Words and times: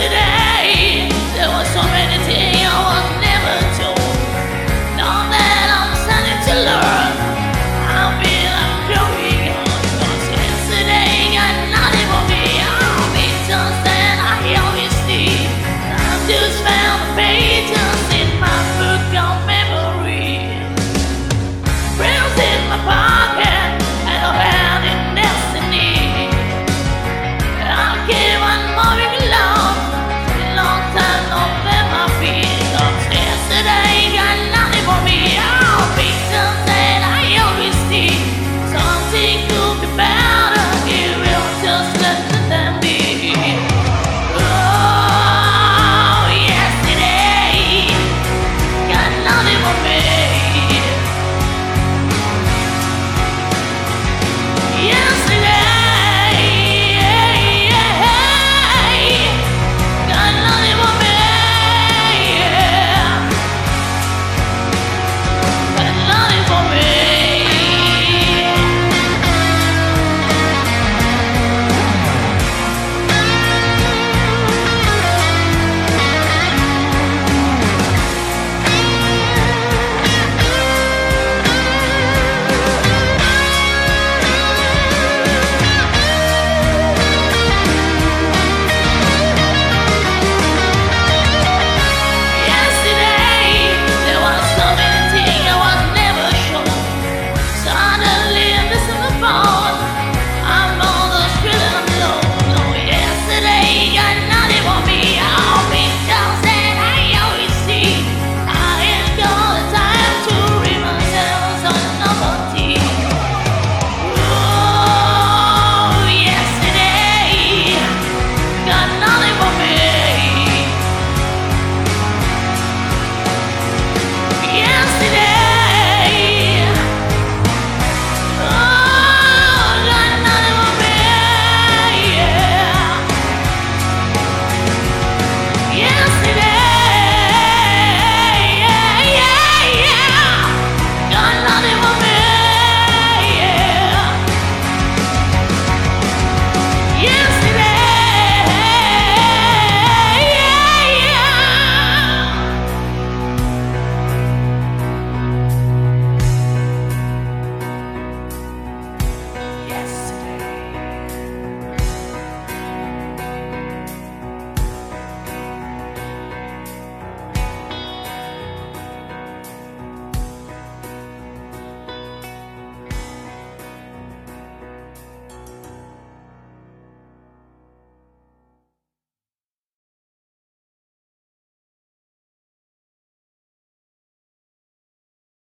Imagine! 0.00 0.29